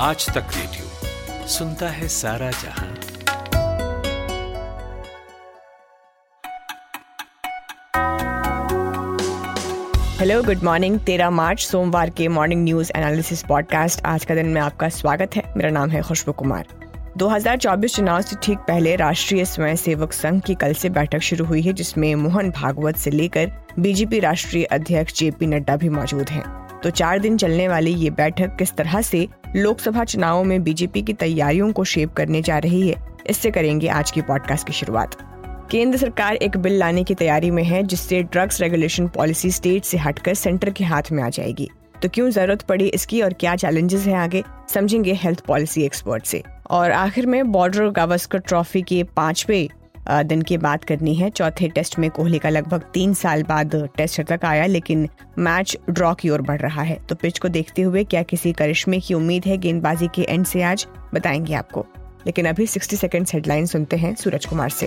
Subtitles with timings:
[0.00, 2.94] आज तक रेडियो। सुनता है सारा जहाँ।
[10.18, 14.60] हेलो गुड मॉर्निंग तेरह मार्च, सोमवार के मॉर्निंग न्यूज़ एनालिसिस पॉडकास्ट आज का दिन में
[14.60, 16.66] आपका स्वागत है। मेरा नाम है खुशबू कुमार।
[17.16, 21.72] 2024 चुनाव से ठीक पहले राष्ट्रीय स्वयंसेवक संघ की कल से बैठक शुरू हुई है,
[21.72, 27.18] जिसमें मोहन भागवत से लेकर बीजेपी राष्ट्रीय अध्यक्ष जेपी नड्डा भी मौजूद हैं। तो चार
[27.18, 31.84] दिन चलने वाली ये बैठक किस तरह से लोकसभा चुनावों में बीजेपी की तैयारियों को
[31.84, 32.94] शेप करने जा रही है।
[33.26, 35.16] इससे करेंगे आज की पॉडकास्ट की शुरुआत।
[35.70, 39.98] केंद्र सरकार एक बिल लाने की तैयारी में है, जिससे ड्रग्स रेगुलेशन पॉलिसी स्टेट से
[39.98, 41.70] हटकर सेंटर के हाथ में आ जाएगी।
[42.02, 46.42] तो क्यों ज़रूरत पड़ी इसकी और क्या चैलेंजेस है आगे, समझेंगे हेल्थ पॉलिसी एक्सपर्ट से।
[46.70, 49.68] और आखिर में बॉर्डर गावस्कर ट्रॉफी के पांचवे
[50.10, 54.22] दिन की बात करनी है। चौथे टेस्ट में कोहली का लगभग तीन साल बाद टेस्ट
[54.22, 55.08] तक आया, लेकिन
[55.38, 59.00] मैच ड्रॉ की ओर बढ़ रहा है। तो पिच को देखते हुए क्या किसी करिश्मे
[59.00, 59.56] की उम्मीद है?
[59.56, 61.86] गेंदबाजी के एंड से आज बताएँगे आपको।
[62.26, 64.86] लेकिन अभी 60 सेकंड्स हेडलाइन सुनते हैं सूरज कुमार से।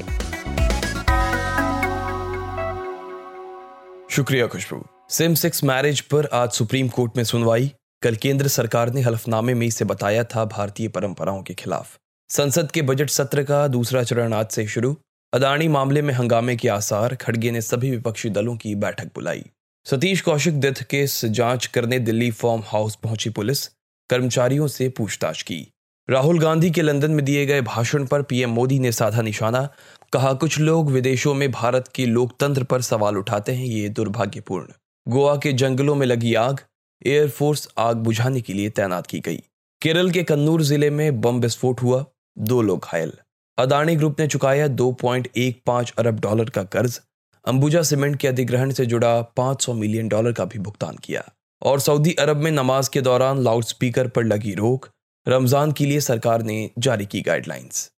[4.09, 9.01] शुक्रिया खुशबू। सिम सिक्स मैरिज पर आज सुप्रीम कोर्ट में सुनवाई। कल केंद्र सरकार ने
[9.01, 11.97] हलफनामे में इसे बताया था भारतीय परंपराओं के खिलाफ।
[12.29, 14.97] संसद के बजट सत्र का दूसरा चरण आज से शुरू।
[15.33, 19.43] अदानी मामले में हंगामे के आसार, खड़गे ने सभी विपक्षी दलों की बैठक बुलाई।
[19.85, 23.67] सतीश कौशिक डेथ केस जाँच करने दिल्ली फॉर्म हाउस पहुँची पुलिस,
[24.09, 25.71] कर्मचारियों से पूछताछ की।
[26.09, 29.69] राहुल गांधी के लंदन में दिए गए भाषण पर पीएम मोदी ने साधा निशाना,
[30.13, 34.67] कहा, कुछ लोग विदेशों में भारत के लोकतंत्र पर सवाल उठाते हैं, ये दुर्भाग्यपूर्ण।
[35.07, 36.59] गोवा के जंगलों में लगी आग
[37.05, 39.43] एयरफोर्स आग बुझाने के लिए तैनात की गई।
[39.81, 42.05] केरल के कन्नूर ज़िले में बम विस्फोट हुआ,
[42.39, 43.13] दो लोग घायल।
[43.61, 47.01] अदानी ग्रुप ने चुकाया 2.15 अरब डॉलर का कर्ज।
[47.45, 51.23] अंबुजा सीमेंट के अधिग्रहण से जुड़ा 500 मिलियन डॉलर का भी भुगतान किया।
[51.61, 54.87] और सऊदी अरब में नमाज़ के दौरान लाउडस्पीकर पर लगी रोक,
[55.27, 57.91] रमज़ान के लिए सरकार ने जारी की गाइडलाइंस।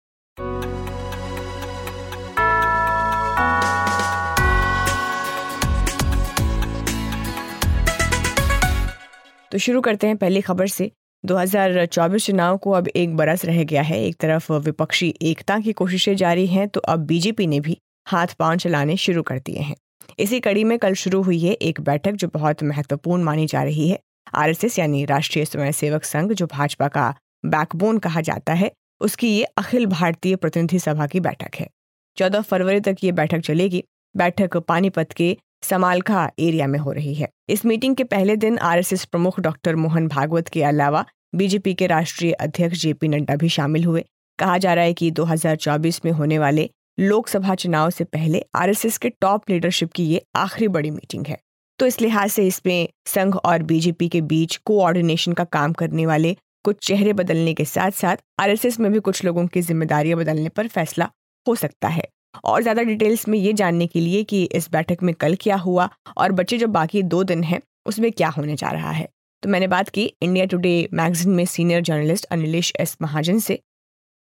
[9.52, 10.90] तो शुरू करते हैं पहली खबर से।
[11.24, 16.16] 2024 चुनाव को अब एक बरस रह गया है। एक तरफ़ विपक्षी एकता की कोशिशें
[16.16, 17.78] जारी हैं तो अब बीजेपी ने भी
[18.08, 19.76] हाथ पाँव चलाने शुरू कर दिए हैं।
[20.18, 23.88] इसी कड़ी में कल शुरू हुई है एक बैठक जो बहुत महत्वपूर्ण मानी जा रही
[23.88, 23.98] है।
[24.34, 27.14] आरएसएस यानी राष्ट्रीय स्वयंसेवक संघ, जो भाजपा का
[27.46, 31.68] बैकबोन कहा जाता है, उसकी ये अखिल भारतीय प्रतिनिधि सभा की बैठक है।
[32.16, 33.84] चौदह फरवरी तक ये बैठक चलेगी।
[34.16, 39.04] बैठक पानीपत के समालखा एरिया में हो रही है। इस मीटिंग के पहले दिन आरएसएस
[39.04, 44.04] प्रमुख डॉक्टर मोहन भागवत के अलावा बीजेपी के राष्ट्रीय अध्यक्ष जेपी नड्डा भी शामिल हुए।
[44.38, 49.08] कहा जा रहा है कि 2024 में होने वाले लोकसभा चुनाव से पहले आरएसएस के
[49.10, 51.38] टॉप लीडरशिप की ये आखिरी बड़ी मीटिंग है।
[51.78, 56.36] तो इस लिहाज से इसमें संघ और बीजेपी के बीच कोऑर्डिनेशन का काम करने वाले
[56.64, 60.68] कुछ चेहरे बदलने के साथ साथ आरएसएस में भी कुछ लोगों की जिम्मेदारियाँ बदलने पर
[60.68, 61.08] फैसला
[61.46, 62.04] हो सकता है।
[62.44, 65.88] और ज़्यादा डिटेल्स में ये जानने के लिए कि इस बैठक में कल क्या हुआ
[66.16, 69.08] और बच्चे जो बाकी दो दिन हैं, उसमें क्या होने जा रहा है।
[69.42, 73.58] तो मैंने बात की इंडिया टुडे मैगजीन में senior journalist Anilesh S Mahajan से।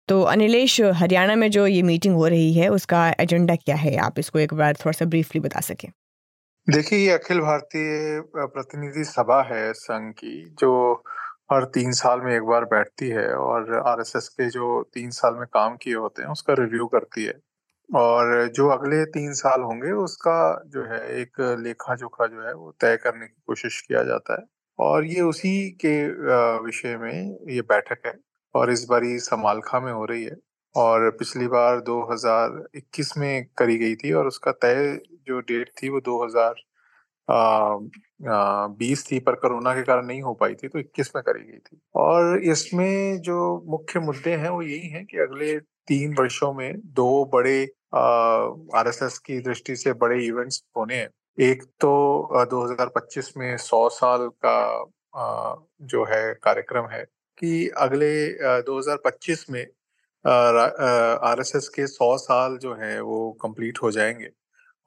[0.10, 3.96] तो अनिलेश, हरियाणा में जो ये मीटिंग हो रही है, उसका एजेंडा क्या है?
[3.98, 5.90] आप इसको एक बार थोड़ा सा ब्रीफली बता सकें।
[6.68, 11.04] देखिए, ये अखिल भारतीय प्रतिनिधि सभा है संघ की, जो
[11.52, 15.46] हर तीन साल में एक बार बैठती है और आरएसएस के जो तीन साल में
[15.54, 17.34] काम किए होते हैं, उसका रिव्यू करती है।
[17.90, 22.72] और जो अगले तीन साल होंगे, उसका जो है एक लेखा जोखा जो है, वो
[22.82, 24.46] तय करने की कोशिश किया जाता है।
[24.80, 25.94] और ये उसी के
[26.66, 28.14] विषय में ये बैठक है
[28.56, 30.36] और इस बारी समालखा में हो रही है।
[30.76, 36.00] और पिछली बार 2021 में करी गई थी और उसका तय जो डेट थी, वो
[36.02, 36.54] 2000
[38.80, 41.58] बीस थी, पर कोरोना के कारण नहीं हो पाई थी तो इक्कीस में करी गई
[41.58, 43.40] थी। और इसमें जो
[43.72, 49.40] मुख्य मुद्दे हैं, वो यही हैं कि अगले तीन वर्षों में दो बड़े आरएसएस की
[49.40, 54.86] दृष्टि से बड़े इवेंट्स होने हैं। एक तो आ, 2025 में 100 साल का
[55.82, 57.04] जो है कार्यक्रम है
[57.40, 58.12] कि अगले
[58.48, 59.64] आ, 2025 में
[61.30, 64.30] आरएसएस के 100 साल जो है वो कंप्लीट हो जाएँगे।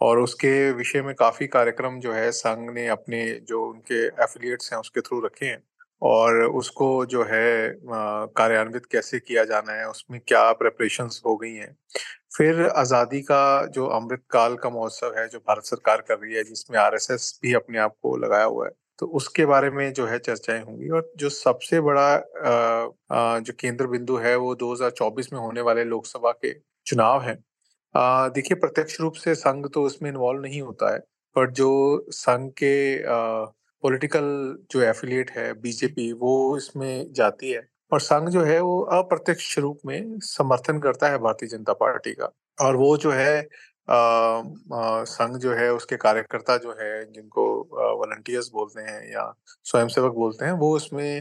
[0.00, 4.80] और उसके विषय में काफ़ी कार्यक्रम जो है संघ ने अपने जो उनके एफिलिएट्स हैं
[4.80, 5.62] उसके थ्रू रखे हैं।
[6.02, 11.76] और उसको जो है कार्यान्वित कैसे किया जाना है, उसमें क्या प्रेपरेशन हो गई हैं?
[12.36, 16.44] फिर आज़ादी का जो अमृत काल का महोत्सव है, जो भारत सरकार कर रही है,
[16.44, 20.18] जिसमें आरएसएस भी अपने आप को लगाया हुआ है तो उसके बारे में जो है
[20.20, 22.16] चर्चाएँ होंगी। और जो सबसे बड़ा
[23.40, 26.52] जो केंद्र बिंदु है, वो 2024 में होने वाले लोकसभा के
[26.86, 27.36] चुनाव हैं।
[27.94, 30.98] देखिए, प्रत्यक्ष रूप से संघ तो उसमें इन्वॉल्व नहीं होता है,
[31.36, 32.74] पर जो संघ के
[33.82, 34.24] पॉलिटिकल
[34.70, 37.62] जो एफिलिएट है बीजेपी वो इसमें जाती है।
[37.92, 42.30] और संघ जो है, वो अप्रत्यक्ष रूप में समर्थन करता है भारतीय जनता पार्टी का।
[42.60, 43.42] और वो जो है
[43.90, 47.44] संघ जो है, उसके कार्यकर्ता जो है, जिनको
[47.98, 49.32] वॉलंटियर्स बोलते हैं या
[49.64, 51.20] स्वयंसेवक बोलते हैं, वो उसमें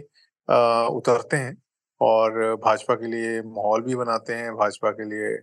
[0.98, 1.58] उतरते हैं।
[2.02, 5.38] और भाजपा के लिए माहौल भी बनाते हैं। भाजपा के लिए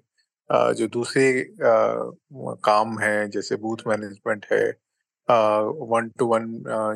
[0.74, 1.24] जो दूसरे
[2.64, 4.62] काम है, जैसे बूथ मैनेजमेंट है
[5.28, 6.46] वन टू वन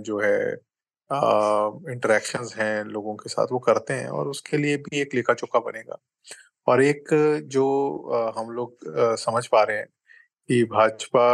[0.03, 0.39] जो है
[1.93, 5.59] इंटरेक्शंस हैं लोगों के साथ, वो करते हैं और उसके लिए भी एक लेखा चौका
[5.61, 5.99] बनेगा।
[6.67, 7.09] और एक
[7.49, 7.65] जो
[8.39, 8.77] हम लोग
[9.19, 9.87] समझ पा रहे हैं
[10.49, 11.27] कि भाजपा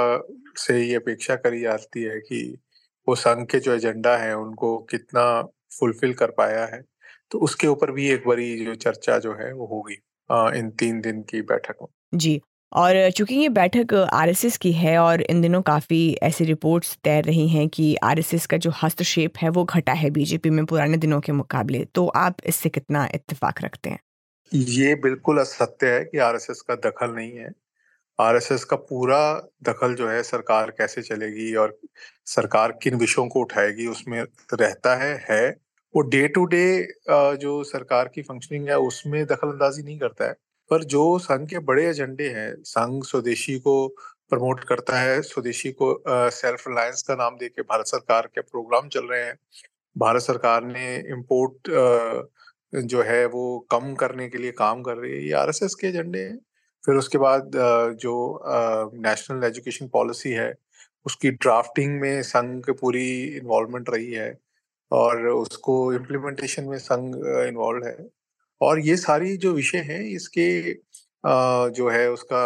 [0.58, 2.42] से ये अपेक्षा करी जाती है कि
[3.08, 5.42] वो संघ के जो एजेंडा है, उनको कितना
[5.72, 6.82] फुलफिल कर पाया है
[7.30, 9.94] तो उसके ऊपर भी एक बड़ी जो चर्चा जो है, वो होगी
[10.58, 12.40] इन तीन दिन की बैठक में। जी।
[12.72, 17.48] और चूँकि ये बैठक आरएसएस की है और इन दिनों काफ़ी ऐसी रिपोर्ट्स तैर रही
[17.48, 21.32] हैं कि आरएसएस का जो हस्तक्षेप है, वो घटा है बीजेपी में पुराने दिनों के
[21.32, 23.98] मुकाबले। तो आप इससे कितना इत्तेफाक रखते हैं?
[24.52, 27.50] ये बिल्कुल असत्य है कि आरएसएस का दखल नहीं है।
[28.18, 29.20] आरएसएस का पूरा
[29.62, 31.78] दखल जो है, सरकार कैसे चलेगी और
[32.26, 34.22] सरकार किन विषयों को उठाएगी, उसमें
[34.54, 35.48] रहता है है।
[35.94, 36.64] वो डे टू डे
[37.10, 40.34] जो सरकार की फंक्शनिंग है, उसमें दखल अंदाजी नहीं करता है।
[40.70, 43.88] पर जो संघ के बड़े एजेंडे हैं, संघ स्वदेशी को
[44.30, 49.06] प्रमोट करता है, स्वदेशी को सेल्फ रिलायंस का नाम देके भारत सरकार के प्रोग्राम चल
[49.06, 49.38] रहे हैं।
[49.96, 51.70] भारत सरकार ने इम्पोर्ट
[52.72, 56.18] जो है वो कम करने के लिए काम कर रही है, ये आरएसएस के एजेंडे
[56.18, 56.36] हैं।
[56.84, 57.50] फिर उसके बाद
[58.00, 58.14] जो
[58.96, 60.52] नेशनल एजुकेशन पॉलिसी है,
[61.06, 64.32] उसकी ड्राफ्टिंग में संघ की पूरी इन्वॉल्वमेंट रही है
[64.90, 67.14] और उसको इम्प्लीमेंटेशन में संघ
[67.46, 67.96] इन्वॉल्व है।
[68.60, 70.72] और ये सारी जो विषय हैं, इसके
[71.72, 72.42] जो है उसका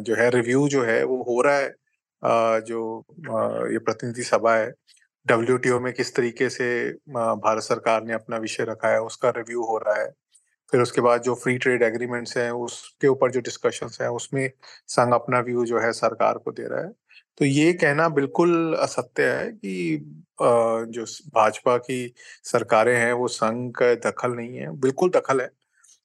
[0.00, 1.70] जो है रिव्यू जो है, वो हो रहा है।
[2.60, 3.04] जो
[3.72, 4.72] ये प्रतिनिधि सभा है,
[5.26, 6.68] डब्ल्यू में किस तरीके से
[7.10, 10.10] भारत सरकार ने अपना विषय रखा है, उसका रिव्यू हो रहा है।
[10.72, 14.50] फिर उसके बाद जो फ्री ट्रेड एग्रीमेंट्स हैं, उसके ऊपर जो डिस्कशंस हैं, उसमें
[14.88, 16.90] संघ अपना व्यू जो है सरकार को दे रहा है।
[17.38, 19.98] तो ये कहना बिल्कुल असत्य है कि
[20.40, 21.98] जो भाजपा की
[22.44, 25.50] सरकारें हैं, वो संघ का दखल नहीं है। बिल्कुल दखल है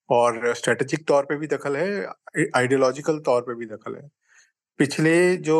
[0.09, 1.87] और स्ट्रेटेजिक तौर पे भी दखल है
[2.57, 4.07] आइडियोलॉजिकल तौर पे भी दखल है।
[4.79, 5.59] पिछले जो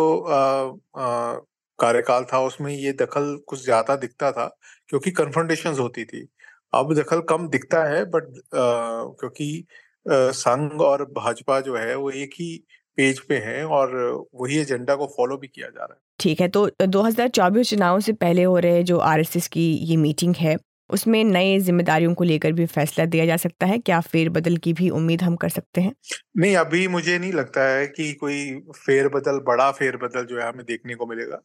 [1.80, 4.48] कार्यकाल था, उसमें ये दखल कुछ ज़्यादा दिखता था
[4.90, 6.28] क्योंकि कन्फ्रंटेशन होती थी।
[6.74, 9.66] अब दखल कम दिखता है बट क्योंकि
[10.06, 12.64] संघ और भाजपा जो है, वो एक ही
[12.98, 13.96] पेज पे हैं और
[14.36, 18.14] वही एजेंडा को फॉलो भी किया जा रहा है। ठीक है तो 2024 चुनाव से
[18.16, 20.58] पहले हो रहे जो आरएसएस की ये मीटिंग है
[20.90, 24.90] उसमें नए जिम्मेदारियों को लेकर भी फैसला दिया जा सकता है क्या फेरबदल की भी
[24.90, 25.92] उम्मीद हम कर सकते हैं?
[26.38, 28.40] नहीं अभी मुझे नहीं लगता है कि कोई
[28.76, 31.42] फेरबदल बड़ा फेरबदल जो है हमें देखने को मिलेगा।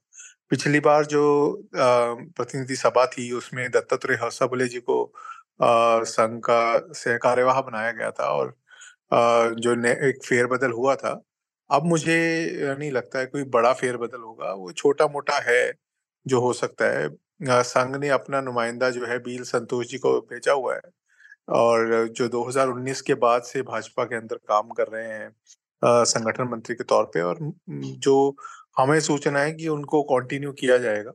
[0.50, 1.22] पिछली बार जो
[1.74, 5.12] प्रतिनिधि सभा थी उसमें दत्तात्रेय हर्षाबुले जी को
[5.62, 8.54] संघ का सह कार्यवाह बनाया गया था और
[9.58, 11.20] जो एक फेरबदल हुआ था
[11.72, 12.14] अब मुझे
[12.78, 15.62] नहीं लगता है कोई बड़ा फेरबदल होगा वो छोटा मोटा है
[16.26, 17.08] जो हो सकता है।
[17.64, 20.80] संघ ने अपना नुमाइंदा जो है बील संतोष जी को भेजा हुआ है
[21.54, 25.30] और जो 2019 के बाद से भाजपा के अंदर काम कर रहे हैं
[26.06, 27.38] संगठन मंत्री के तौर पे और
[28.00, 28.16] जो
[28.78, 31.12] हमें सूचना है कि उनको कंटिन्यू किया जाएगा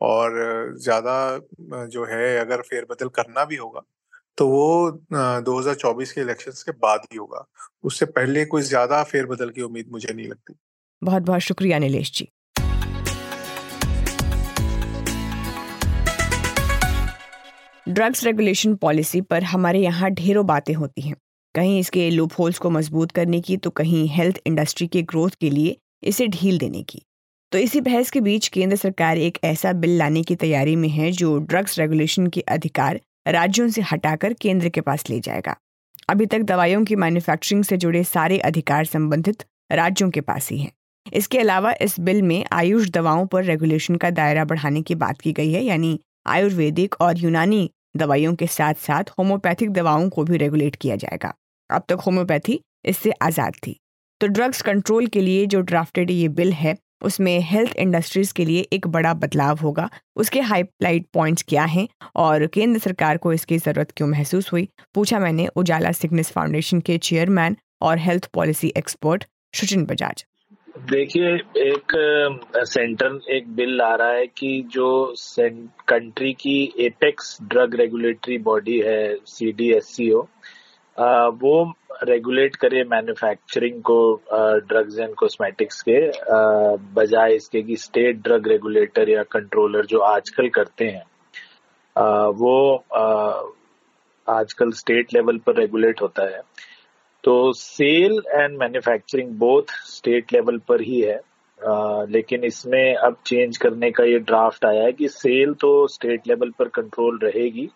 [0.00, 0.34] और
[0.78, 1.16] ज़्यादा
[1.86, 3.82] जो है अगर फेरबदल करना भी होगा
[4.38, 4.90] तो वो
[5.42, 7.44] 2024 के इलेक्शंस के बाद ही होगा।
[7.84, 10.54] उससे पहले कोई ज़्यादा फेरबदल की उम्मीद मुझे नहीं लगती।
[11.02, 12.28] बहुत बहुत शुक्रिया Nilesh ji.
[17.86, 21.16] Drugs regulation policy पर हमारे यहाँ ढेरों बातें होती हैं।
[21.54, 25.50] कहीं इसके लूप होल्स को मज़बूत करने की तो कहीं हेल्थ इंडस्ट्री के ग्रोथ के
[25.50, 27.02] लिए इसे ढील देने की।
[27.52, 31.10] तो इसी बहस के बीच केंद्र सरकार एक ऐसा बिल लाने की तैयारी में है,
[31.12, 35.56] जो ड्रग्स रेगुलेशन के अधिकार राज्यों से हटाकर केंद्र के पास ले जाएगा।
[36.08, 40.72] अभी तक दवाइयों की मैन्युफैक्चरिंग से जुड़े सारे अधिकार संबंधित राज्यों के पास ही हैं।
[41.06, 45.32] इसके अलावा इस बिल में आयुष दवाओं पर रेगुलेशन का दायरा बढ़ाने की बात की
[45.32, 50.76] गई है, यानी आयुर्वेदिक और यूनानी दवाइयों के साथ साथ होम्योपैथिक दवाओं को भी रेगुलेट
[50.76, 51.34] किया जाएगा।
[51.70, 53.78] अब तक होम्योपैथी इससे आज़ाद थी।
[54.20, 58.66] तो ड्रग्स कंट्रोल के लिए जो ड्राफ्टेड ये बिल है उसमें हेल्थ इंडस्ट्रीज़ के लिए
[58.72, 61.86] एक बड़ा बदलाव होगा। उसके हाईलाइट पॉइंट्स क्या हैं
[62.16, 64.68] और केंद्र सरकार को इसकी ज़रूरत क्यों महसूस हुई?
[64.94, 69.24] पूछा मैंने उजाला सिग्नेस फाउंडेशन के चेयरमैन और health policy expert
[69.54, 70.24] Suchin Bajaj.
[70.90, 71.28] देखिए,
[71.62, 71.92] एक
[72.68, 75.14] सेंटर एक बिल आ रहा है कि जो
[75.88, 80.22] कंट्री की एपेक्स ड्रग रेगुलेटरी बॉडी है सी डी एस सी ओ
[80.98, 81.72] वो
[82.04, 83.98] रेगुलेट करे मैन्युफैक्चरिंग को
[84.68, 86.00] ड्रग्स एंड कॉस्मेटिक्स के
[86.94, 91.04] बजाय इसके कि स्टेट ड्रग रेगुलेटर या कंट्रोलर जो आजकल करते हैं
[92.38, 92.56] वो
[94.26, 96.40] आजकल स्टेट लेवल पर रेगुलेट होता है।
[97.24, 101.20] तो sale and manufacturing both state level पर ही है
[102.10, 106.50] लेकिन इसमें अब चेंज करने का ये ड्राफ्ट आया है कि सेल तो स्टेट लेवल
[106.58, 107.68] पर कंट्रोल रहेगी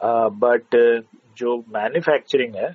[0.00, 0.76] बट
[1.38, 2.70] जो मैन्युफैक्चरिंग है,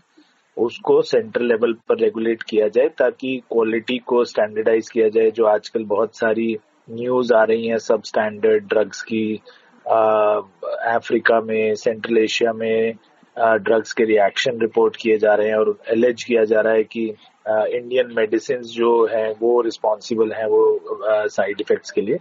[0.57, 5.83] उसको सेंट्रल लेवल पर रेगुलेट किया जाए ताकि क्वालिटी को स्टैंडर्डाइज किया जाए, जो आजकल
[5.85, 6.57] बहुत सारी
[6.91, 9.41] न्यूज़ आ रही है, सब स्टैंडर्ड ड्रग्स की
[9.85, 12.93] अफ्रीका में सेंट्रल एशिया में
[13.37, 17.03] ड्रग्स के रिएक्शन रिपोर्ट किए जा रहे हैं और एलेज किया जा रहा है कि
[17.05, 22.19] इंडियन मेडिसिन जो है, वो रिस्पॉन्सिबल है वो साइड इफेक्ट्स के लिए।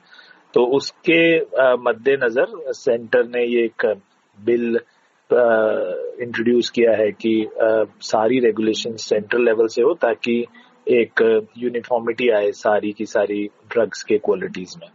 [0.55, 1.21] तो उसके
[1.83, 3.87] मद्देनजर सेंटर ने ये एक
[4.39, 4.79] बिल
[5.31, 7.49] इंट्रोड्यूस किया है कि
[8.03, 10.45] सारी रेगुलेशन सेंट्रल लेवल से हो ताकि
[10.87, 11.21] एक
[11.59, 14.89] यूनिफॉर्मिटी आए सारी की सारी ड्रग्स के क्वालिटीज में।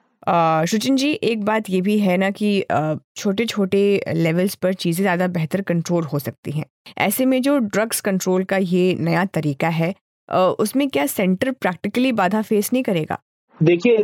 [0.65, 2.63] शुचिन जी एक बात ये भी है ना कि
[3.17, 3.81] छोटे छोटे
[4.15, 6.65] लेवल्स पर चीज़ें ज़्यादा बेहतर कंट्रोल हो सकती हैं।
[6.98, 9.93] ऐसे में जो ड्रग्स कंट्रोल का ये नया तरीका है
[10.29, 13.19] उसमें क्या सेंटर प्रैक्टिकली बाधा फेस नहीं करेगा?
[13.59, 13.98] देखिए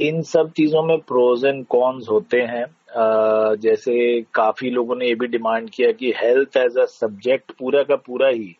[0.00, 5.14] इन सब चीज़ों में प्रोज एंड कॉन्स होते हैं। Uh, जैसे काफ़ी लोगों ने ये
[5.14, 8.56] भी डिमांड किया कि हेल्थ एज अ सब्जेक्ट पूरा का पूरा ही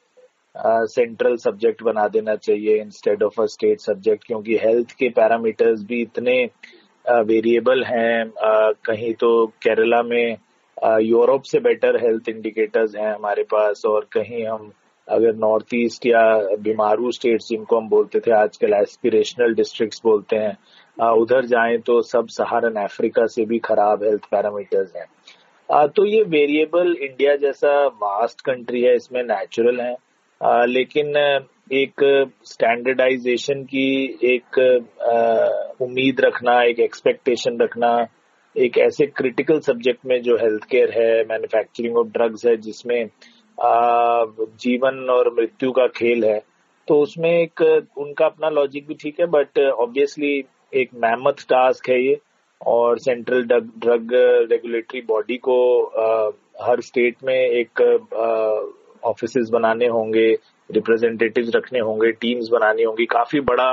[0.56, 5.82] सेंट्रल uh, सब्जेक्ट बना देना चाहिए instead of a state subject क्योंकि हेल्थ के पैरामीटर्स
[5.82, 6.36] भी इतने
[7.04, 8.30] वेरिएबल uh, हैं।
[8.84, 10.36] कहीं तो केरला में
[11.00, 14.72] यूरोप से बेटर हेल्थ इंडिकेटर्स हैं हमारे पास और कहीं हम
[15.08, 16.22] अगर नॉर्थ ईस्ट या
[16.62, 20.56] बीमारू स्टेट्स जिनको हम बोलते थे आजकल, एस्पिरेशनल डिस्ट्रिक्ट्स बोलते हैं
[21.12, 26.94] उधर जाएँ तो सब सहारन अफ्रीका से भी खराब हेल्थ पैरामीटर्स हैं। तो ये वेरिएबल
[26.94, 27.72] इंडिया जैसा
[28.02, 29.94] वास्ट कंट्री है, इसमें नेचुरल है।
[30.66, 31.16] लेकिन
[31.72, 32.02] एक
[32.46, 33.88] स्टैंडर्डाइजेशन की
[34.24, 34.58] एक
[35.82, 38.06] उम्मीद रखना, एक एक्सपेक्टेशन रखना,
[38.56, 43.04] एक ऐसे क्रिटिकल सब्जेक्ट में जो हेल्थ केयर है मैन्युफैक्चरिंग ऑफ़ ड्रग्स है, जिसमें
[43.60, 46.38] जीवन और मृत्यु का खेल है।
[46.88, 47.60] तो उसमें एक
[47.98, 52.18] उनका अपना लॉजिक भी ठीक है बट ऑब्वियसली एक मैमथ टास्क है ये
[52.60, 54.12] और सेंट्रल ड्रग
[54.52, 56.30] रेगुलेटरी बॉडी को आ,
[56.62, 57.80] हर स्टेट में एक
[59.04, 60.28] ऑफ़िस बनाने होंगे
[60.70, 63.70] रिप्रेजेंटेटिव रखने होंगे टीम्स बनानी होंगी। काफ़ी बड़ा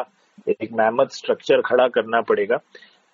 [0.49, 2.59] एक मैमथ स्ट्रक्चर खड़ा करना पड़ेगा।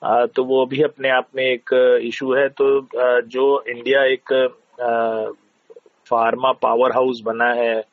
[0.03, 1.73] आ, तो वो भी अपने आप में एक
[2.03, 4.33] इशू है। तो आ, जो इंडिया एक
[6.11, 7.83] फार्मा पावर हाउस बना है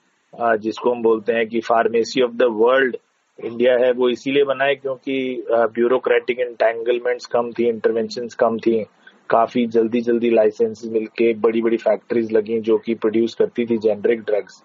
[0.59, 2.97] जिसको हम बोलते हैं कि pharmacy of the world
[3.39, 8.85] India है, वो इसीलिए बना है क्योंकि ब्यूरोक्रेटिक इंटेंगलमेंट्स कम थी इंटरवेंशन कम थी,
[9.31, 14.21] काफ़ी जल्दी जल्दी लाइसेंस मिलके बड़ी बड़ी फैक्ट्रीज लगी जो कि प्रोड्यूस करती थी जेनरिक
[14.21, 14.63] ड्रग्स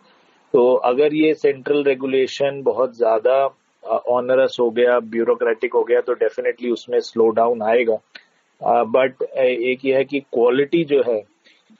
[0.53, 3.36] तो अगर ये सेंट्रल रेगुलेशन बहुत ज़्यादा
[4.10, 7.98] ऑनरस हो गया ब्यूरोक्रेटिक हो गया तो डेफिनेटली उसमें स्लो डाउन आएगा
[8.95, 11.22] बट एक ये है कि क्वालिटी जो है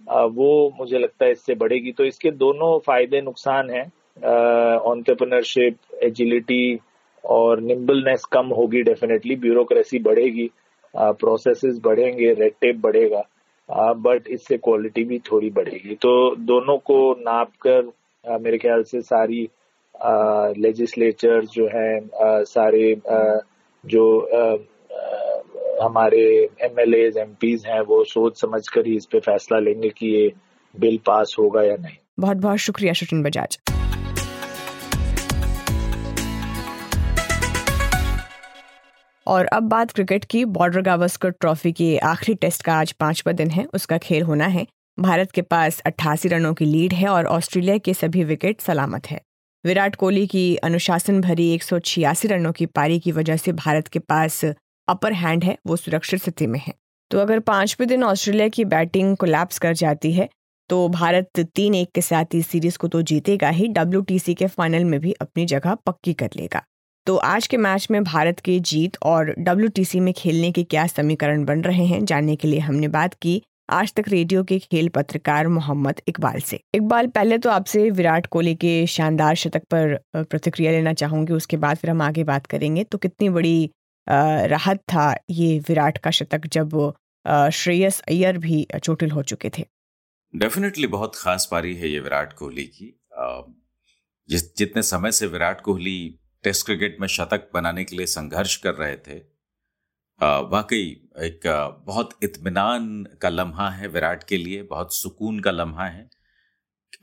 [0.10, 3.86] वो मुझे लगता है इससे बढ़ेगी। तो इसके दोनों फ़ायदे नुकसान हैं।
[4.78, 6.80] ऑन्टरप्रनरशिप एजिलिटी
[7.24, 10.50] और निम्बलनेस कम होगी डेफिनेटली ब्यूरोक्रेसी बढ़ेगी।
[10.94, 13.24] प्रोसेसेस बढ़ेंगे रेड टेप बढ़ेगा।
[13.94, 17.92] बट इससे क्वालिटी भी थोड़ी बढ़ेगी। तो दोनों को नाप कर
[18.26, 19.48] मेरे ख्याल से सारी
[20.60, 22.00] लेजिस्लेचर जो है
[22.46, 22.96] सारे
[23.84, 24.06] जो
[25.84, 30.08] हमारे एम एल एम हैं, वो सोच समझ कर ही इस पे फैसला लेंगे कि
[30.08, 30.34] ये
[30.80, 33.60] बिल पास होगा या नहीं। बहुत बहुत शुक्रिया सचिन बजाज।
[39.28, 43.50] और अब बात क्रिकेट की। बॉर्डर गावस्कर ट्रॉफी के आखिरी टेस्ट का आज पांचवा दिन
[43.50, 44.66] है, उसका खेल होना है।
[45.00, 49.22] भारत के पास अट्ठासी रनों की लीड है और ऑस्ट्रेलिया के सभी विकेट सलामत है।
[49.66, 53.88] विराट कोहली की अनुशासन भरी एक सौ छियासी रनों की पारी की वजह से भारत
[53.88, 54.46] के पास
[54.88, 56.74] अपर हैंड है, वो सुरक्षित स्थिति में है।
[57.12, 60.30] तो अगर पाँचवें दिन ऑस्ट्रेलिया की बैटिंग कोलैप्स कर जाती है
[60.70, 64.84] तो भारत तीन एक के साथ इस सीरीज़ को तो जीतेगा ही, डब्ल्यू के फाइनल
[64.84, 66.62] में भी अपनी जगह पक्की कर लेगा।
[67.08, 71.44] तो आज के मैच में भारत के जीत और डब्ल्यू में खेलने के क्या समीकरण
[71.46, 75.48] बन रहे हैं, जानने के लिए हमने बात की आज तक रेडियो के खेल पत्रकार
[75.48, 80.94] मोहम्मद इकबाल से। इकबाल, पहले तो आपसे विराट कोहली के शानदार शतक पर प्रतिक्रिया लेना
[80.94, 83.70] चाहूँगी, उसके बाद फिर हम आगे बात करेंगे। तो कितनी बड़ी
[84.08, 86.94] राहत था ये विराट का शतक जब
[87.54, 89.66] श्रेयस अय्यर भी चोटिल हो चुके थे।
[90.34, 93.00] डेफिनेटली बहुत खास पारी है ये विराट कोहली की।
[94.30, 98.74] जिस, जितने समय से विराट कोहली टेस्ट क्रिकेट में शतक बनाने के लिए संघर्ष कर
[98.74, 99.18] रहे थे
[100.52, 100.84] वाकई
[101.20, 101.42] एक
[101.88, 106.10] बहुत इत्मीनान का लम्हा है विराट के लिए, बहुत सुकून का लम्हा है।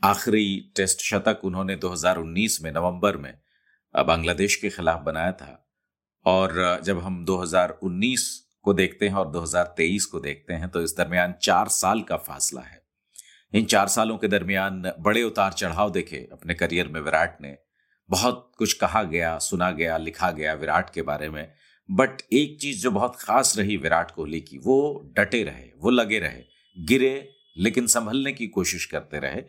[0.04, 3.32] आखिरी टेस्ट शतक उन्होंने 2019 में नवंबर में
[3.94, 5.59] बांग्लादेश के खिलाफ बनाया था।
[6.24, 11.34] और जब हम 2019 को देखते हैं और 2023 को देखते हैं तो इस दरमियान
[11.42, 12.82] चार साल का फासला है।
[13.54, 17.58] इन चार सालों के दरमियान बड़े उतार चढ़ाव देखे अपने करियर में विराट ने।
[18.10, 21.52] बहुत कुछ कहा गया, सुना गया, लिखा गया विराट के बारे में,
[21.90, 26.18] बट एक चीज़ जो बहुत खास रही विराट कोहली की, वो डटे रहे, वो लगे
[26.18, 26.42] रहे,
[26.78, 29.42] गिरे, लेकिन संभलने की कोशिश करते रहे।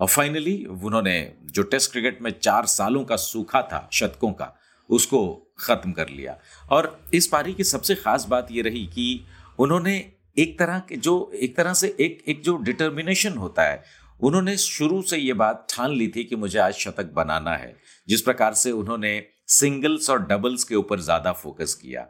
[0.00, 4.56] और फाइनली उन्होंने जो टेस्ट क्रिकेट में चार सालों का सूखा था, शतकों का,
[4.90, 6.36] उसको खत्म कर लिया।
[6.70, 9.24] और इस पारी की सबसे खास बात यह रही कि
[9.58, 9.96] उन्होंने
[10.38, 13.82] एक तरह के जो, एक तरह से एक एक जो डिटर्मिनेशन होता है,
[14.20, 17.74] उन्होंने शुरू से ये बात ठान ली थी कि मुझे आज शतक बनाना है,
[18.08, 22.06] जिस प्रकार से उन्होंने सिंगल्स और डबल्स के ऊपर ज़्यादा फोकस किया।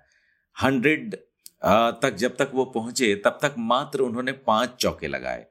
[0.57, 1.15] हंड्रेड
[2.03, 5.47] तक जब तक वो पहुँचे, तब तक मात्र उन्होंने पाँच चौके लगाए।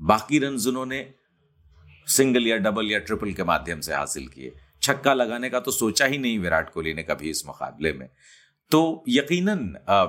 [0.00, 1.06] बाकी रन उन्होंने
[2.06, 4.52] सिंगल या डबल या ट्रिपल के माध्यम से हासिल किए।
[4.84, 8.08] छक्का लगाने का तो सोचा ही नहीं विराट कोहली ने कभी इस मुकाबले में।
[8.70, 9.60] तो यकीनन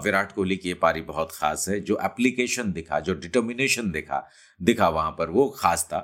[0.04, 4.24] विराट कोहली की ये पारी बहुत खास है जो एप्लीकेशन दिखा जो डिटर्मिनेशन दिखा
[4.62, 6.00] दिखा वहाँ पर वो खास था।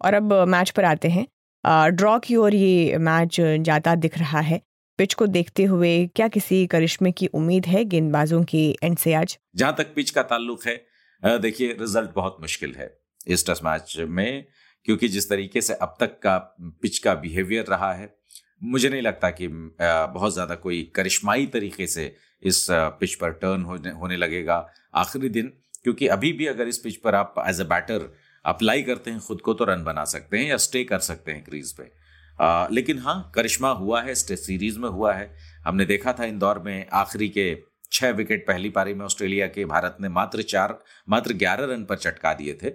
[0.00, 1.26] और अब मैच पर आते हैं।
[1.90, 4.60] ड्रॉ की ओर ये मैच जाता दिख रहा है।
[4.98, 9.38] पिच को देखते हुए क्या किसी करिश्मे की उम्मीद है गेंदबाजों की एंड से आज?
[9.56, 12.90] जहाँ तक पिच का ताल्लुक है देखिए रिज़ल्ट बहुत मुश्किल है।
[13.26, 14.44] इस टेस्ट मैच में
[14.86, 16.36] क्योंकि जिस तरीके से अब तक का
[16.82, 18.14] पिच का बिहेवियर रहा है
[18.64, 23.90] मुझे नहीं लगता कि बहुत ज़्यादा कोई करिश्माई तरीके से इस पिच पर टर्न होने
[23.92, 24.56] होने लगेगा
[24.94, 25.52] आखिरी दिन।
[25.84, 28.08] क्योंकि अभी भी अगर इस पिच पर आप एज अ बैटर
[28.44, 31.44] अप्लाई करते हैं खुद को तो रन बना सकते हैं या स्टे कर सकते हैं
[31.44, 31.90] क्रीज पे।
[32.38, 35.30] आ, लेकिन हाँ करिश्मा हुआ है टेस्ट सीरीज़ में हुआ है।
[35.66, 37.46] हमने देखा था इंदौर में आखिरी के
[37.92, 41.96] छह विकेट पहली पारी में ऑस्ट्रेलिया के भारत ने मात्र चार मात्र ग्यारह रन पर
[41.98, 42.70] चटका दिए थे।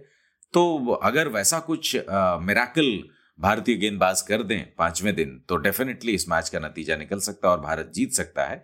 [0.53, 1.96] तो अगर वैसा कुछ
[2.41, 2.98] मेराकल
[3.39, 7.53] भारतीय गेंदबाज कर दें पाँचवें दिन तो डेफिनेटली इस मैच का नतीजा निकल सकता है
[7.53, 8.63] और भारत जीत सकता है।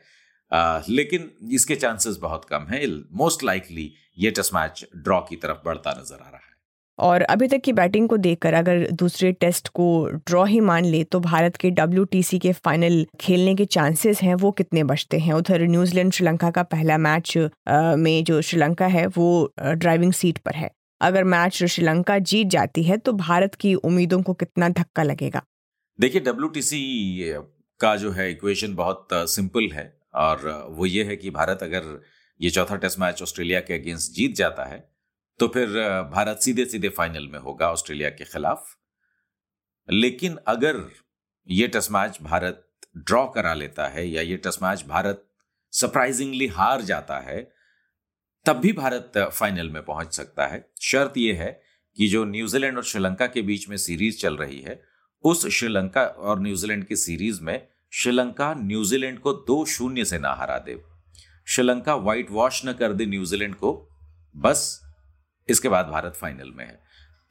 [0.52, 5.66] आ, लेकिन इसके चांसेस बहुत कम है। मोस्ट लाइकली ये टेस्ट मैच ड्रॉ की तरफ़
[5.66, 6.54] बढ़ता नज़र आ रहा है।
[7.00, 11.04] और अभी तक की बैटिंग को देखकर अगर दूसरे टेस्ट को ड्रॉ ही मान ले
[11.04, 15.34] तो भारत के डब्ल्यूटीसी के फाइनल खेलने के चांसेस हैं वो कितने बचते हैं?
[15.34, 20.56] उधर न्यूजीलैंड श्रीलंका का पहला मैच आ, में जो श्रीलंका है वो ड्राइविंग सीट पर
[20.56, 25.42] है। अगर मैच श्रीलंका जीत जाती है तो भारत की उम्मीदों को कितना धक्का लगेगा?
[26.00, 26.52] देखिए डब्ल्यू
[27.80, 32.02] का जो है इक्वेशन बहुत सिंपल है और वो ये है कि भारत अगर
[32.42, 34.80] ये चौथा टेस्ट मैच ऑस्ट्रेलिया के अगेंस्ट जीत जाता है
[35.40, 35.68] तो फिर
[36.14, 38.66] भारत सीधे सीधे फाइनल में होगा ऑस्ट्रेलिया के खिलाफ।
[39.90, 40.80] लेकिन अगर
[41.48, 42.62] ये टेस्ट मैच भारत
[42.98, 45.26] ड्रॉ करा लेता है या ये टेस्ट मैच भारत
[45.72, 47.55] सरप्राइजिंगली हार जाता है
[48.46, 51.52] तब भी भारत फाइनल में पहुँच सकता है। शर्त यह है
[51.98, 54.82] कि जो न्यूजीलैंड और श्रीलंका के बीच में सीरीज़ चल रही है,
[55.24, 60.58] उस श्रीलंका और न्यूजीलैंड की सीरीज़ में श्रीलंका न्यूजीलैंड को दो शून्य से ना हरा
[60.58, 60.78] दे।
[61.48, 63.72] श्रीलंका व्हाइट वॉश न कर दे न्यूजीलैंड को,
[64.36, 64.82] बस
[65.50, 66.80] इसके बाद भारत फाइनल में है।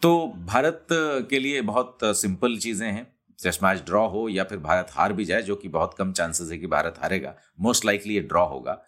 [0.03, 3.07] तो भारत के लिए बहुत सिंपल चीज़ें हैं।
[3.38, 6.50] टेस्ट मैच ड्रॉ हो या फिर भारत हार भी जाए, जो कि बहुत कम चांसेस
[6.50, 8.83] है कि भारत हारेगा मोस्ट लाइकली ये ड्रॉ होगा।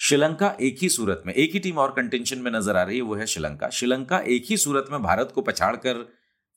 [0.00, 3.02] श्रीलंका एक ही सूरत में, एक ही टीम और कंटेंशन में नज़र आ रही है,
[3.02, 6.02] वो है श्रीलंका। श्रीलंका एक ही सूरत में भारत को पछाड़ कर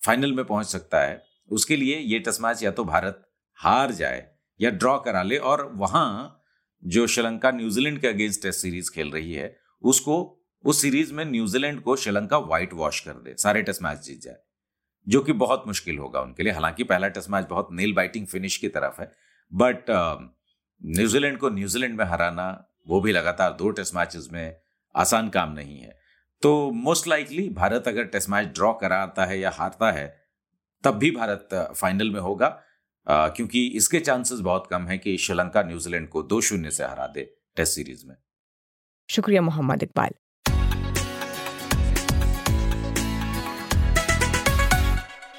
[0.02, 1.22] फाइनल में पहुँच सकता है।
[1.52, 3.24] उसके लिए ये टेस्ट मैच या तो भारत
[3.60, 4.26] हार जाए
[4.60, 6.44] या ड्रॉ करा ले और वहाँ
[6.84, 11.82] जो श्रीलंका न्यूजीलैंड के अगेंस्ट टेस्ट सीरीज़ खेल रही है, उसको, उस सीरीज़ में न्यूजीलैंड
[11.82, 14.38] को श्रीलंका व्हाइट वॉश कर दे, सारे टेस्ट मैच जीत जाए,
[15.08, 18.58] जो कि बहुत मुश्किल होगा उनके लिए। हालाँकि पहला टेस्ट मैच बहुत नील बाइटिंग फिनिश
[18.58, 19.12] की तरफ़ है
[19.52, 19.86] बट
[20.82, 22.48] न्यूजीलैंड को न्यूजीलैंड में हराना
[22.88, 24.56] वो भी लगातार दो टेस्ट मैचेस में
[24.96, 25.96] आसान काम नहीं है।
[26.42, 30.08] तो मोस्ट लाइकली भारत अगर टेस्ट मैच ड्रॉ कराता है या हारता है,
[30.84, 32.48] तब भी भारत फाइनल में होगा
[33.08, 37.22] क्योंकि इसके चांसेस बहुत कम है कि श्रीलंका न्यूजीलैंड को दो शून्य से हरा दे
[37.56, 38.16] टेस्ट सीरीज़ में।
[39.10, 40.12] शुक्रिया मोहम्मद इकबाल।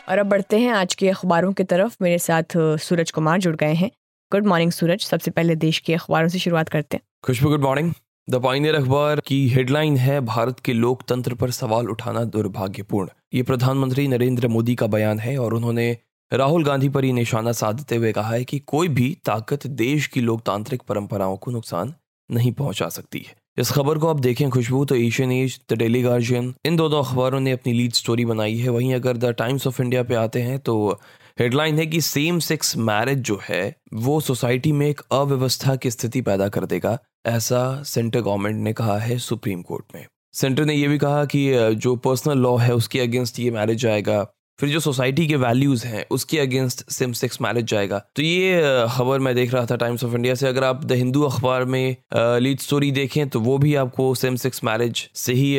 [0.09, 3.73] और अब बढ़ते हैं आज के अखबारों की तरफ़। मेरे साथ सूरज कुमार जुड़ गए
[3.75, 3.91] हैं।
[4.33, 7.93] गुड मॉर्निंग सूरज सबसे पहले देश के अखबारों से शुरुआत करते हैं। Khushboo good morning
[8.29, 14.07] the Pioneer अखबार की हेडलाइन है, भारत के लोकतंत्र पर सवाल उठाना दुर्भाग्यपूर्ण। ये प्रधानमंत्री
[14.09, 15.97] नरेंद्र मोदी का बयान है और उन्होंने
[16.33, 20.21] राहुल गांधी पर ही निशाना साधते हुए कहा है कि कोई भी ताकत देश की
[20.21, 21.95] लोकतांत्रिक परंपराओं को नुकसान
[22.31, 26.03] नहीं पहुँचा सकती है। इस खबर को आप देखें खुशबू तो Asian Age, the Daily
[26.03, 29.83] Guardian, इन दोनों अखबारों ने अपनी लीड स्टोरी बनाई है। वहीं अगर द टाइम्स ऑफ़
[29.83, 31.01] इंडिया पे आते हैं तो
[31.39, 36.21] हेडलाइन है कि सेम सेक्स मैरिज जो है, वो सोसाइटी में एक अव्यवस्था की स्थिति
[36.21, 40.89] पैदा कर देगा, ऐसा सेंटर गवर्नमेंट ने कहा है सुप्रीम कोर्ट में। सेंटर ने यह
[40.89, 44.27] भी कहा कि जो पर्सनल लॉ है, उसके अगेंस्ट ये मैरिज आएगा।
[44.59, 49.19] फिर जो सोसाइटी के वैल्यूज़ हैं, उसके अगेंस्ट सेम सेक्स मैरिज जाएगा। तो ये खबर
[49.19, 52.61] मैं देख रहा था टाइम्स ऑफ़ इंडिया से। अगर आप द हिंदू अखबार में लीड
[52.61, 55.57] स्टोरी देखें तो वो भी आपको सेम सेक्स मैरिज से ही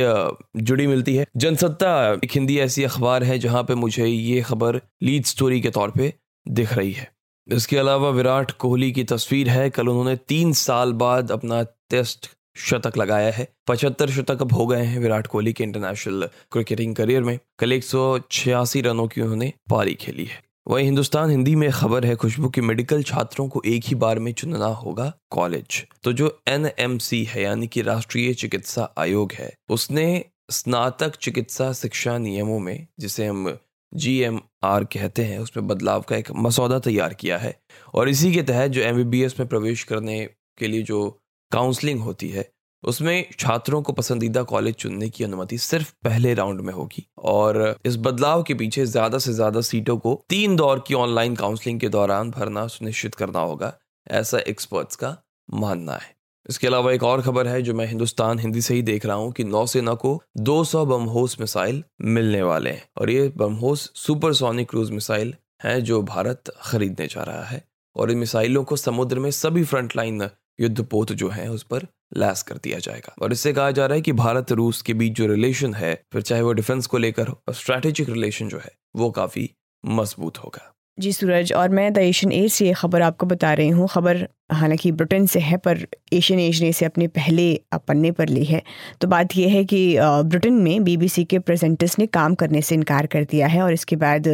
[0.64, 1.92] जुड़ी मिलती है। जनसत्ता
[2.24, 6.12] एक हिंदी ऐसी अखबार है, जहाँ पे मुझे ये खबर लीड स्टोरी के तौर पर
[6.46, 7.08] दिख रही है।
[7.48, 12.98] इसके अलावा विराट कोहली की तस्वीर है। कल उन्होंने तीन साल बाद अपना टेस्ट शतक
[12.98, 17.38] लगाया है। पचहत्तर शतक अब हो गए हैं विराट कोहली के इंटरनेशनल क्रिकेटिंग करियर में।
[17.60, 22.06] कल एक सौ छियासी रनों की उन्होंने पारी खेली है। वही हिंदुस्तान हिंदी में खबर
[22.06, 26.42] है, खुशबू की मेडिकल छात्रों को एक ही बार में चुनना होगा कॉलेज तो जो
[26.48, 33.26] एनएमसी है, यानी कि राष्ट्रीय चिकित्सा आयोग है, उसने स्नातक चिकित्सा शिक्षा नियमों में, जिसे
[33.26, 33.58] हम
[33.94, 37.60] जी एम आर कहते हैं, उसमें बदलाव का एक मसौदा तैयार किया है।
[37.94, 41.19] और इसी के तहत जो एम बी बी एस में प्रवेश करने के लिए जो
[41.52, 42.50] काउंसलिंग होती है,
[42.84, 47.98] उसमें छात्रों को पसंदीदा कॉलेज चुनने की अनुमति सिर्फ़ पहले राउंड में होगी और इस
[47.98, 52.32] बदलाव के पीछे ज़्यादा से ज़्यादा सीटों को तीन दौर की ऑनलाइन काउंसलिंग के दौरान
[52.32, 53.74] भरना सुनिश्चित करना होगा,
[54.08, 55.16] ऐसा एक्सपर्ट्स का
[55.50, 59.06] मानना है। इसके अलावा एक और खबर है जो मैं हिंदुस्तान हिंदी से ही देख
[59.06, 64.70] रहा हूँ कि नौसेना को 200 बमहोस मिसाइल मिलने वाले हैं और ये बमहोस सुपरसोनिक
[64.70, 65.34] क्रूज मिसाइल
[65.64, 67.64] हैं जो भारत खरीदने जा रहा है
[67.96, 70.30] और इन मिसाइलों को समुद्र में सभी फ्रंटलाइन
[70.62, 74.02] युद्धपोत जो है, उस पर लैस कर दिया जाएगा। और इससे कहा जा रहा है
[74.02, 77.42] कि भारत रूस के बीच जो रिलेशन है, फिर चाहे वो डिफेंस को लेकर हो
[77.52, 82.52] स्ट्रैटेजिक रिलेशन जो है, वो काफ़ी मज़बूत होगा। जी सूरज, और मैं द एशियन एज
[82.52, 86.62] से ये खबर आपको बता रही हूँ। खबर हालाँकि ब्रिटेन से है, पर एशियन एज
[86.62, 88.62] ने इसे अपने पहले पन्ने पर ली है।
[89.02, 93.06] तो बात यह है कि ब्रिटेन में बीबीसी के प्रेजेंटर्स ने काम करने से इनकार
[93.06, 94.28] कर दिया है, और इसके बाद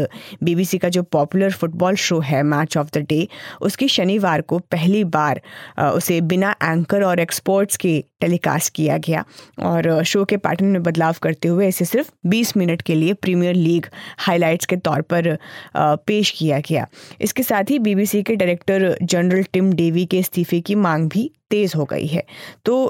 [0.44, 3.28] बीबीसी का जो पॉपुलर फुटबॉल शो है, मैच ऑफ़ द डे,
[3.62, 5.42] उसकी शनिवार को पहली बार
[5.86, 9.24] उसे बिना एंकर और एक्सपर्ट्स के टेलीकास्ट किया गया।
[9.62, 13.56] और शो के पैटर्न में बदलाव करते हुए इसे सिर्फ़ 20 मिनट के लिए प्रीमियर
[13.56, 13.86] लीग
[14.20, 15.38] हाइलाइट्स के तौर पर
[15.78, 16.88] पेश किया गया
[17.22, 21.78] इसके साथ ही बीबीसी के डायरेक्टर जनरल टिम डेवी के इस्तीफे की मांग भी तेज़
[21.78, 22.24] हो गई है।
[22.66, 22.90] तो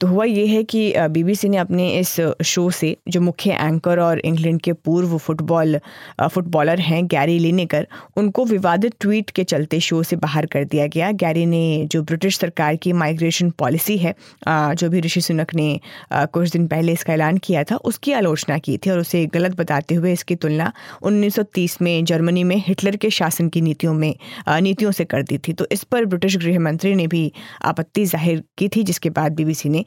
[0.00, 4.18] तो हुआ ये है कि बीबीसी ने अपने इस शो से, जो मुख्य एंकर और
[4.20, 5.78] इंग्लैंड के पूर्व फुटबॉल
[6.22, 11.10] फुटबॉलर हैं, गैरी लिनेकर, उनको विवादित ट्वीट के चलते शो से बाहर कर दिया गया।
[11.14, 14.14] गैरी ने जो ब्रिटिश सरकार की माइग्रेशन पॉलिसी है
[14.48, 15.78] जो भी ऋषि सुनक ने
[16.12, 19.94] कुछ दिन पहले इसका ऐलान किया था, उसकी आलोचना की थी और उसे गलत बताते
[19.94, 24.14] हुए इसकी तुलना 1930 में जर्मनी में हिटलर के शासन की नीतियों में
[24.50, 27.32] नीतियों से कर दी थी। तो इस पर ब्रिटिश गृह मंत्री ने भी
[27.82, 29.84] आपत्ति ज़ाहिर की थी, जिसके बाद बीबीसी ने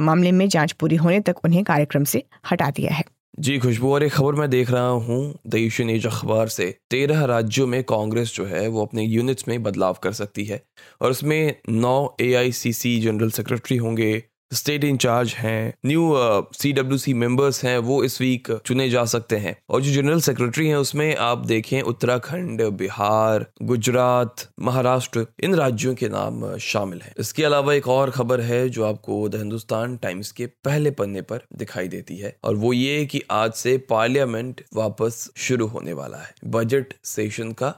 [0.00, 3.04] मामले में जाँच पूरी होने तक उन्हें कार्यक्रम से हटा दिया है।
[3.40, 7.66] जी, खुशबू और एक खबर मैं देख रहा हूँ, द एज अखबार से। तेरह राज्यों
[7.66, 10.62] में कांग्रेस जो है, वो अपने यूनिट्स में बदलाव कर सकती है।
[11.00, 14.12] और उसमें नौ एआईसीसी जनरल सेक्रेटरी होंगे
[14.52, 16.12] स्टेट इंचार्ज हैं, new
[16.54, 20.20] C W C members हैं, वो इस वीक चुने जा सकते हैं। और जो जनरल
[20.20, 27.12] सेक्रेटरी हैं उसमें आप देखें उत्तराखंड, बिहार, गुजरात, महाराष्ट्र, इन राज्यों के नाम शामिल हैं।
[27.18, 31.44] इसके अलावा एक और खबर है जो आपको द हिंदुस्तान टाइम्स के पहले पन्ने पर
[31.56, 36.34] दिखाई देती है, और वो ये कि आज से पार्लियामेंट वापस शुरू होने वाला है।
[36.46, 37.74] बजट सेशन का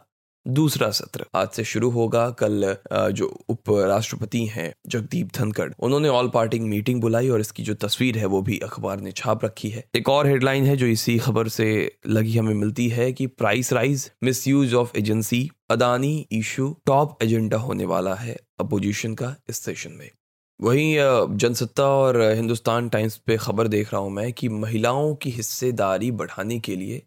[0.46, 2.76] दूसरा सत्र। आज से शुरू होगा कल
[3.12, 8.26] जो उपराष्ट्रपति हैं जगदीप धनखड़। उन्होंने ऑल पार्टी मीटिंग बुलाई और इसकी जो तस्वीर है
[8.26, 11.68] वो भी अखबार ने छाप रखी है। एक और हेडलाइन है जो इसी खबर से
[12.08, 14.10] लगी हमें मिलती है कि price rise
[14.48, 20.10] misuse of agency, Adani issue top agenda होने वाला है अपोजिशन का इस सेशन में।
[20.60, 20.96] वहीं
[21.36, 26.58] जनसत्ता और हिंदुस्तान टाइम्स पे खबर देख रहा हूँ मैं कि महिलाओं की हिस्सेदारी बढ़ाने
[26.60, 27.02] के लिए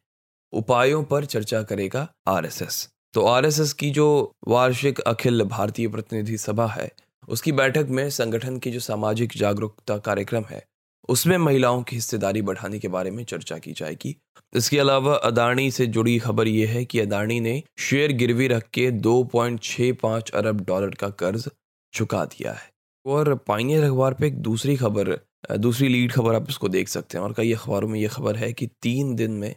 [0.53, 6.91] उपायों पर चर्चा करेगा आरएसएस। तो आरएसएस की जो वार्षिक अखिल भारतीय प्रतिनिधि सभा है,
[7.27, 10.65] उसकी बैठक में संगठन की जो सामाजिक जागरूकता कार्यक्रम है,
[11.09, 14.15] उसमें महिलाओं की हिस्सेदारी बढ़ाने के बारे में चर्चा की जाएगी।
[14.55, 18.91] इसके अलावा अदानी से जुड़ी खबर यह है कि अदानी ने शेयर गिरवी रख के
[18.91, 21.49] 2.65 अरब डॉलर का कर्ज
[21.93, 22.71] चुका दिया है।
[23.05, 25.19] और पाइनियर अखबार पे एक दूसरी खबर,
[25.57, 28.53] दूसरी लीड खबर आप इसको देख सकते हैं और कई अखबारों में यह खबर है
[28.53, 29.55] कि तीन दिन में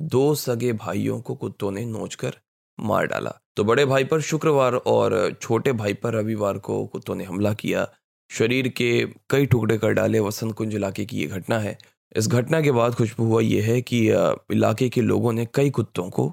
[0.00, 2.36] दो सगे भाइयों को कुत्तों ने नोच कर
[2.80, 7.24] मार डाला। तो बड़े भाई पर शुक्रवार और छोटे भाई पर रविवार को कुत्तों ने
[7.24, 7.86] हमला किया।
[8.30, 8.90] शरीर के
[9.30, 11.76] कई टुकड़े कर डाले वसंत कुंज इलाके की ये घटना है।
[12.16, 14.06] इस घटना के बाद खुशबू हुआ यह है कि
[14.52, 16.28] इलाके के लोगों ने कई कुत्तों को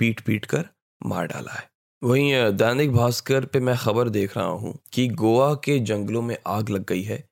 [0.00, 0.64] पीट पीट कर
[1.00, 1.68] मार डाला है।
[2.02, 6.68] वहीं दैनिक भास्कर पे मैं खबर देख रहा हूँ कि गोवा के जंगलों में आग
[6.68, 7.24] लग गई है।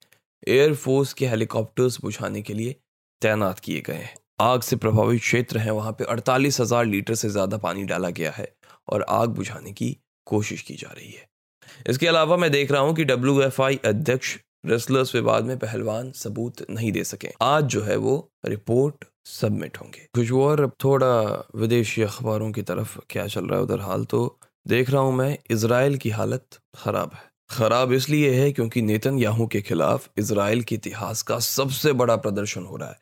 [0.48, 2.74] एयरफोर्स के हेलीकॉप्टर्स बुझाने के लिए
[3.22, 7.28] तैनात किए गए हैं। आग से प्रभावित क्षेत्र है। वहाँ पे अड़तालीस हज़ार लीटर से
[7.28, 8.52] ज़्यादा पानी डाला गया है।
[8.88, 9.96] और आग बुझाने की
[10.26, 11.26] कोशिश की जा रही है।
[11.86, 16.90] इसके अलावा मैं देख रहा हूँ कि डब्ल्यूएफआई अध्यक्ष रेसलर्स विवाद में पहलवान सबूत नहीं
[16.92, 21.14] दे सके। आज जो है वो रिपोर्ट सबमिट होंगे। खुशबू और अब थोड़ा
[21.54, 25.36] विदेशी अखबारों की तरफ़ क्या चल रहा है, उधर हाल तो देख रहा हूँ मैं
[25.50, 30.74] इसराइल की हालत खराब है। खराब इसलिए है क्योंकि नेतन याहू के खिलाफ इसराइल के
[30.74, 32.98] इतिहास का सबसे बड़ा प्रदर्शन हो रहा है।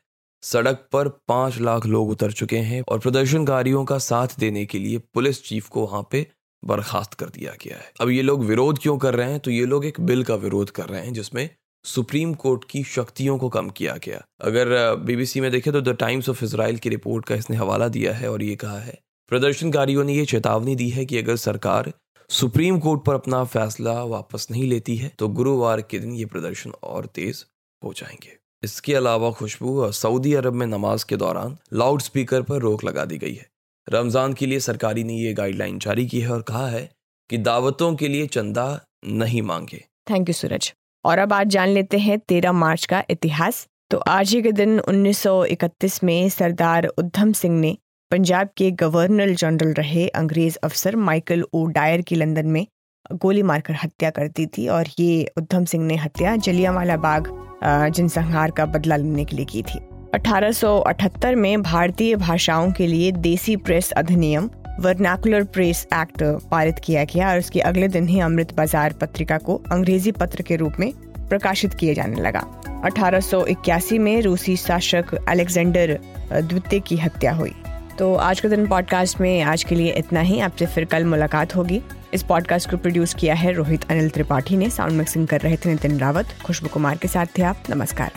[0.46, 4.98] सड़क पर पाँच लाख लोग उतर चुके हैं और प्रदर्शनकारियों का साथ देने के लिए
[5.14, 6.26] पुलिस चीफ को वहाँ पे
[6.62, 9.40] बर्खास्त कर दिया गया है। अब ये लोग विरोध क्यों कर रहे हैं?
[9.40, 11.48] तो ये लोग एक बिल का विरोध कर रहे हैं, जिसमें
[11.84, 16.28] सुप्रीम कोर्ट की शक्तियों को कम किया गया। अगर बीबीसी में देखें तो द टाइम्स
[16.28, 20.14] ऑफ़ इसराइल की रिपोर्ट का इसने हवाला दिया है और ये कहा है, प्रदर्शनकारियों ने
[20.14, 21.92] यह चेतावनी दी है कि अगर सरकार
[22.30, 26.72] सुप्रीम कोर्ट पर अपना फैसला वापस नहीं लेती है तो गुरुवार के दिन ये प्रदर्शन
[26.82, 27.44] और तेज
[27.82, 32.60] हो जाएँगे। इसके अलावा खुशबू और सऊदी अरब में नमाज़ के दौरान लाउड स्पीकर पर
[32.60, 33.46] रोक लगा दी गई है।
[33.86, 36.88] रमज़ान के लिए सरकारी ने ये गाइडलाइन जारी की है और कहा है
[37.30, 38.66] कि दावतों के लिए चंदा
[39.06, 40.72] नहीं मांगे। थैंक यू सूरज
[41.04, 44.78] और अब आज जान लेते हैं तेरह मार्च का इतिहास। तो आज ही के दिन
[44.80, 47.76] 1931 में सरदार उद्धम सिंह ने
[48.10, 51.64] पंजाब के गवर्नर जनरल रहे अंग्रेज़ अफसर माइकल ओ.
[51.66, 52.66] डायर की लंदन में
[53.12, 57.28] गोली मारकर हत्या कर दी थी और ये उद्धम सिंह ने हत्या जलियांवाला बाग
[57.64, 59.78] जनसंहार का बदला लेने के लिए की थी।
[60.14, 67.30] 1878 में भारतीय भाषाओं के लिए देसी प्रेस अधिनियम वर्नाकुलर प्रेस एक्ट पारित किया गया
[67.30, 70.92] और उसके अगले दिन ही अमृत बाज़ार पत्रिका को अंग्रेज़ी पत्र के रूप में
[71.28, 72.40] प्रकाशित किए जाने लगा।
[72.84, 75.98] 1881 में रूसी शासक अलेक्जेंडर
[76.32, 77.52] द्वितीय की हत्या हुई।
[77.98, 81.56] तो आज के दिन पॉडकास्ट में आज के लिए इतना ही। आपसे फिर कल मुलाकात
[81.56, 81.82] होगी।
[82.16, 85.68] इस पॉडकास्ट को प्रोड्यूस किया है रोहित अनिल त्रिपाठी ने। साउंड मिक्सिंग कर रहे थे
[85.68, 88.12] नितिन रावत। खुशबू कुमार के साथ थे आप। नमस्कार।